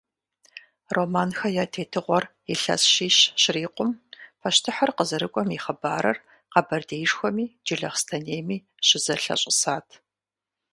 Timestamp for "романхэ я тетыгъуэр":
0.95-2.23